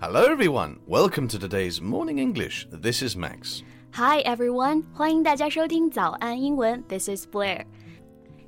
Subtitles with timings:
[0.00, 0.80] Hello, everyone.
[0.86, 2.66] Welcome to today's Morning English.
[2.70, 3.62] This is Max.
[3.92, 6.84] Hi everyone，欢迎大家收听早安英文。
[6.86, 7.64] This is Blair.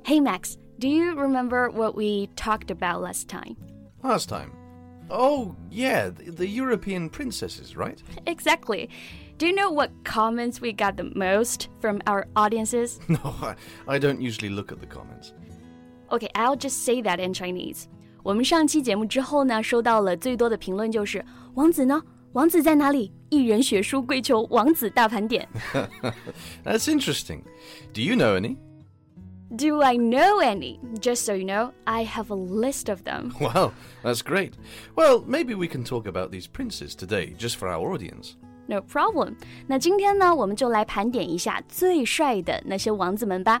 [0.03, 3.55] Hey Max, do you remember what we talked about last time?
[4.03, 4.51] Last time.
[5.09, 7.97] Oh, yeah, the, the European princesses, right?
[8.27, 8.89] Exactly.
[9.39, 12.99] Do you know what comments we got the most from our audiences?
[13.07, 13.55] No, I,
[13.87, 15.33] I don't usually look at the comments.
[16.11, 17.87] Okay, I'll just say that in Chinese.
[18.24, 21.22] 我们上期节目之后呢，收到了最多的评论就是
[21.56, 22.02] 王子呢？
[22.32, 23.12] 王子在哪里？
[23.28, 25.46] 一人血书跪求王子大盘点。
[26.64, 27.42] That's interesting.
[27.92, 28.56] Do you know any?
[29.54, 30.78] Do I know any?
[31.02, 33.32] Just so you know, I have a list of them.
[33.38, 34.52] Wow, that's great.
[34.96, 38.36] Well, maybe we can talk about these princes today, just for our audience.
[38.66, 39.34] No problem.
[39.66, 43.60] 那今天呢，我们就来盘点一下最帅的那些王子们吧。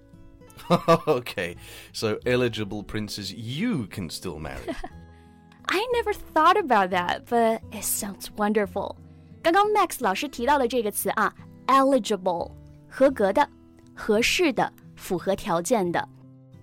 [1.06, 1.56] okay,
[1.92, 4.74] so eligible princes you can still marry.
[5.68, 8.96] I never thought about that, but it sounds wonderful.
[9.42, 11.32] 刚刚 Max 老师提到的这个词啊，
[11.66, 12.50] eligible，
[12.88, 13.48] 合格的、
[13.94, 16.08] 合适的、符合条件的。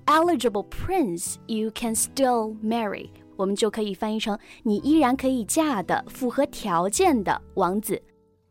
[0.06, 8.02] Eligible prince you can still marry，我们就可以翻译成你依然可以嫁的、符合条件的王子。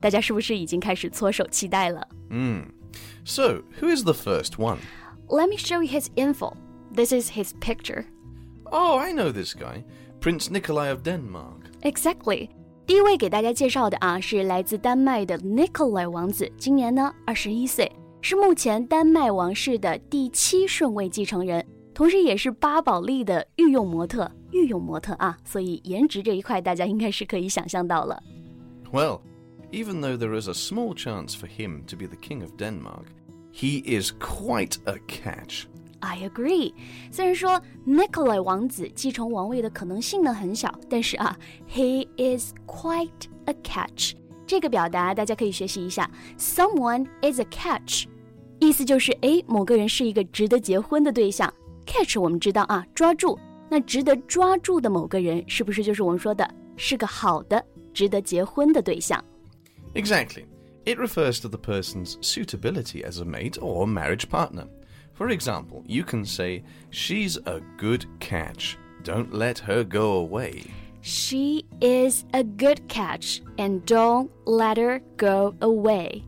[0.00, 2.08] 大家是不是已经开始搓手期待了
[3.24, 4.78] so, who is the first one?
[5.28, 6.54] ？Let me show you his info.
[6.94, 8.04] This is his picture.
[8.66, 9.84] Oh, I know this guy.
[10.20, 11.70] Prince Nikolai of Denmark.
[11.82, 12.48] Exactly。
[12.86, 17.90] 第一位给大家介绍的啊，是来自丹麦的 Nikolai 王子，今年呢二十一岁，
[18.20, 21.64] 是目前丹麦王室的第七顺位继承人，
[21.94, 24.30] 同时也是巴宝莉的御用模特。
[24.52, 28.22] 御用模特啊，所以颜值这一块大家应该是可以想象到了。
[28.92, 29.20] Well,
[29.70, 33.06] even though there is a small chance for him to be the king of Denmark,
[33.56, 35.64] he is quite a catch.
[36.00, 36.74] I agree。
[37.10, 41.36] 虽然说 Nikolai 王子继承王位的可能性呢很小，但是啊，
[41.70, 43.08] he is quite
[43.44, 44.14] a catch。
[44.46, 48.06] 这个表达大家可以学习一下，someone is a catch，
[48.58, 51.52] 意思就是诶，某个人是一个值得结婚的对象。
[51.86, 53.38] catch 我们知道啊，抓住。
[53.70, 56.46] 那值得抓住的某个人，是不是就是我们说的
[56.76, 57.64] 是个好的、
[57.94, 59.24] 值得结婚的对象？
[59.94, 60.44] Exactly.
[60.87, 64.69] It refers to the person's suitability as a mate or marriage partner.
[65.15, 68.77] For example, you can say, She's a good catch.
[69.03, 70.63] Don't let her go away.
[71.01, 76.23] She is a good catch, and don't let her go away.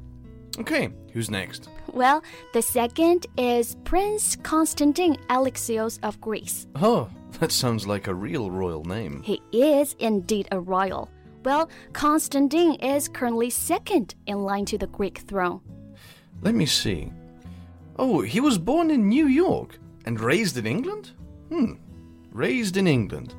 [0.59, 1.69] Okay, who's next?
[1.93, 2.21] Well,
[2.53, 6.67] the second is Prince Constantine Alexios of Greece.
[6.75, 7.09] Oh,
[7.39, 9.23] that sounds like a real royal name.
[9.23, 11.09] He is indeed a royal.
[11.44, 15.60] Well, Constantine is currently second in line to the Greek throne.
[16.42, 17.12] Let me see.
[17.96, 21.12] Oh, he was born in New York and raised in England?
[21.50, 21.74] Hmm,
[22.32, 23.34] raised in England.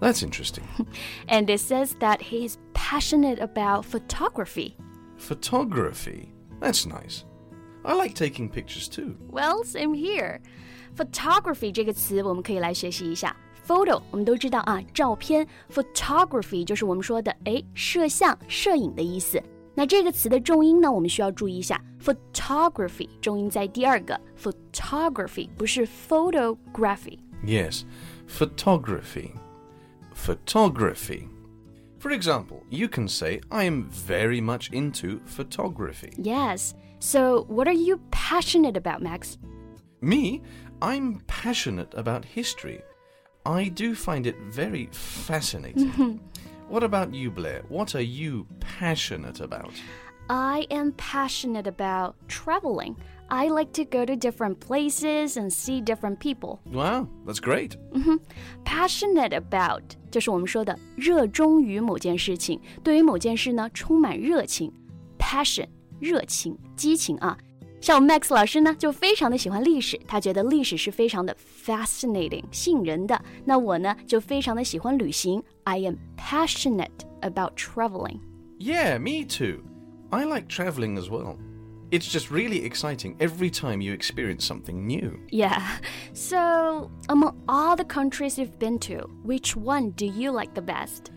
[0.00, 0.66] That's interesting.
[1.28, 4.76] And it says that he is passionate about photography.
[5.18, 6.32] Photography.
[6.60, 7.24] That's nice.
[7.84, 9.16] I like taking pictures too.
[9.28, 10.40] Well, same here.
[10.96, 13.36] Photography 这个词我们可以来学习一下。
[13.66, 15.46] Photo 我们都知道啊，照片。
[15.72, 19.42] Photography 就是我们说的诶摄像、摄影的意思。
[19.74, 21.80] 那这个词的重音呢，我们需要注意一下。
[22.02, 27.18] Photography 重音在第二个，photography 不是 photography。
[27.44, 27.84] Yes,
[28.28, 29.30] photography.
[30.14, 31.28] Photography.
[32.00, 36.12] For example, you can say, I am very much into photography.
[36.16, 36.74] Yes.
[36.98, 39.38] So, what are you passionate about, Max?
[40.00, 40.40] Me,
[40.80, 42.80] I'm passionate about history.
[43.44, 46.20] I do find it very fascinating.
[46.68, 47.62] what about you, Blair?
[47.68, 49.72] What are you passionate about?
[50.28, 52.96] I am passionate about traveling.
[53.30, 56.60] I like to go to different places and see different people.
[56.66, 57.76] Wow, that's great.
[58.64, 64.72] Passionate about 就是我们说的热衷于某件事情，对于某件事呢充满热情。
[65.18, 67.36] Passion 热情、激情啊。
[67.80, 71.34] 像我们 Max 老师呢，就非常的喜欢历史，他觉得历史是非常的
[71.64, 73.18] fascinating 吸引人的。
[73.44, 75.42] 那我呢，就非常的喜欢旅行。
[75.64, 76.90] I am passionate
[77.22, 78.18] about traveling.
[78.58, 79.62] Yeah, me too.
[80.10, 81.38] I like traveling as well.
[81.90, 85.18] It's just really exciting every time you experience something new.
[85.30, 85.62] Yeah.
[86.12, 91.10] So, among all the countries you've been to, which one do you like the best?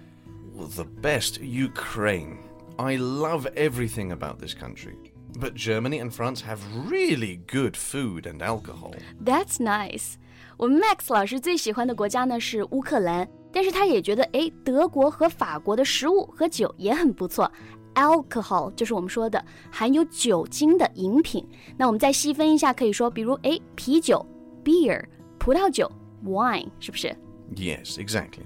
[0.75, 2.37] the best Ukraine.
[2.79, 4.95] I love everything about this country.
[5.39, 8.93] But Germany and France have really good food and alcohol.
[9.23, 10.13] That's nice.
[10.57, 17.51] 我们 Max 老师最喜欢的国家呢是乌克兰，但是他也觉得，哎，德国和法国的食物和酒也很不错。
[17.95, 21.47] Alcohol 就是我们说的含有酒精的饮品。
[21.77, 24.23] 那我们再细分一下，可以说，比如，哎，啤酒
[24.63, 25.03] （beer）、
[25.39, 25.91] 葡萄酒
[26.23, 27.15] （wine），是不是？
[27.55, 28.45] Yes, exactly.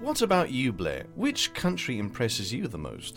[0.00, 1.06] What about you, Blair?
[1.16, 3.14] Which country impresses you the most?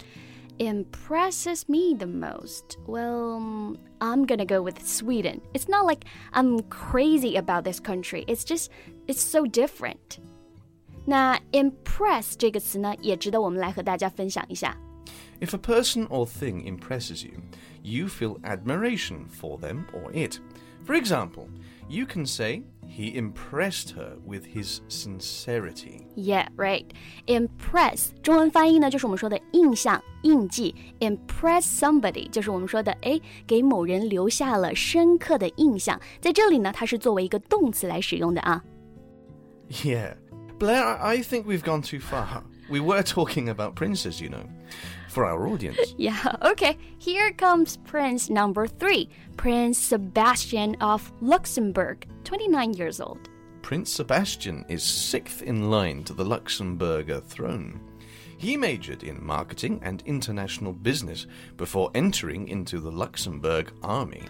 [0.60, 2.78] impresses me the most?
[2.88, 5.42] Well, I'm gonna go with Sweden.
[5.54, 8.24] It's not like I'm crazy about this country.
[8.28, 8.70] It's just
[9.08, 10.20] it's so different.
[11.06, 14.78] 那 impress 这个词呢，也值得我们来和大家分享一下。
[15.40, 17.42] If a person or thing impresses you,
[17.84, 20.40] you feel admiration for them or it.
[20.86, 21.48] For example,
[21.90, 26.08] you can say, he impressed her with his sincerity.
[26.16, 26.86] Yeah, right.
[27.28, 30.74] Impress 中文翻译呢，就是我们说的印象、印记。
[31.00, 36.00] Impress somebody 就是我们说的，哎，给某人留下了深刻的印象。
[36.22, 38.64] 在这里呢，它是作为一个动词来使用的啊。
[39.70, 40.16] Yeah,
[40.60, 42.44] Blair, I think we've gone too far.
[42.71, 44.49] We were talking about princes, you know
[45.11, 45.79] for our audience.
[45.99, 46.79] Yeah, okay.
[46.99, 53.29] Here comes Prince number three Prince Sebastian of Luxembourg, 29 years old.
[53.61, 57.81] Prince Sebastian is sixth in line to the Luxembourger throne.
[58.39, 61.27] He majored in marketing and international business
[61.59, 64.23] before entering into the Luxembourg army.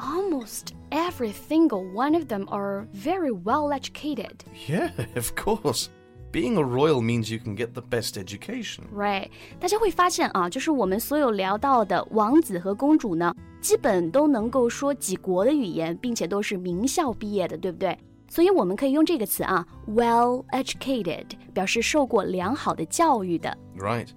[0.00, 4.42] Almost every single one of them are very well educated.
[4.66, 5.90] Yeah, of course.
[6.31, 8.83] Being a royal means you can get the best education.
[8.93, 17.97] Right，大家会发现啊，就是我们所有聊到的王子和公主呢，基本都能够说几国的语言，并且都是名校毕业的，对不对？
[18.29, 23.57] 所以我们可以用这个词啊，well educated，表示受过良好的教育的。
[23.77, 24.09] Right.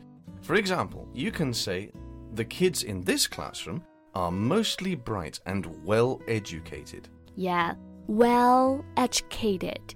[0.43, 1.93] For example, you can say
[2.35, 3.83] the kids in this classroom
[4.13, 7.05] are mostly bright and well educated.
[7.37, 7.77] Yeah,
[8.09, 9.95] well educated.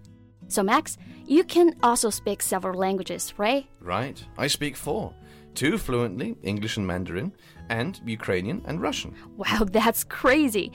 [0.50, 3.66] So, Max, you can also speak several languages, right?
[3.80, 4.22] Right.
[4.38, 5.14] I speak four
[5.56, 7.34] two fluently, English and Mandarin,
[7.70, 9.14] and Ukrainian and Russian.
[9.36, 10.72] Wow, that's crazy.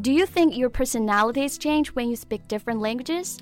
[0.00, 3.38] Do you think your personalities change when you speak different languages?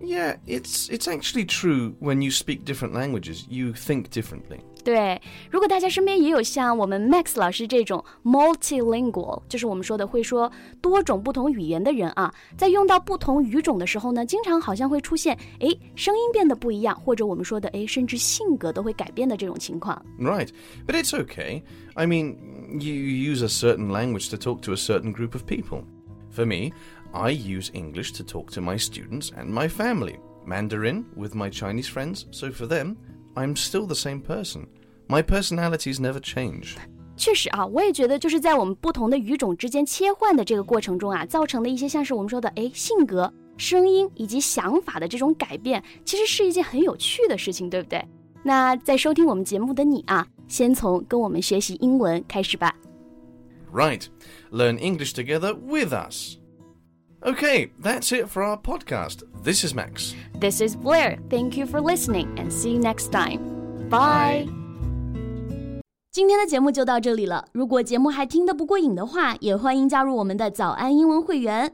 [0.00, 4.60] Yeah, it's it's actually true when you speak different languages, you think differently.
[4.83, 5.19] 对，
[5.49, 19.99] 如果大家身边也有像我们 Max 老师这种 multilingual，就是我们说的会说多种不同语言的人啊，在用到不同语种的时候呢，经常好像会出现，哎，声音变得不一样，或者我们说的，哎，甚至性格都会改变的这种情况。
[20.19, 20.49] Right,
[20.85, 21.63] but it's okay.
[21.95, 22.35] I mean,
[22.79, 25.83] you use a certain language to talk to a certain group of people.
[26.29, 26.73] For me,
[27.11, 31.87] I use English to talk to my students and my family, Mandarin with my Chinese
[31.87, 32.97] friends, so for them,
[33.35, 34.67] I'm still the same person.
[35.07, 36.75] My personalities never change.
[37.17, 48.03] 确实啊，我也觉得就是在我们不同的语种之间切换的这个过程中啊，造成的一些像是我们说的哎性格、声音以及想法的这种改变，其实是一件很有趣的事情，对不对？
[48.43, 52.75] 那在收听我们节目的你啊，先从跟我们学习英文开始吧。
[53.73, 54.03] Right,
[54.51, 56.37] learn English together with us.
[57.21, 59.23] Okay, that's it for our podcast.
[59.43, 60.13] This is Max.
[60.39, 61.17] This is Blair.
[61.29, 63.39] Thank you for listening and see you next time.
[63.89, 64.47] Bye.
[66.11, 67.45] 今天的节目就到这里了。
[67.51, 71.73] 如果节目还听得不过瘾的话，也欢迎加入我们的早安英文会员。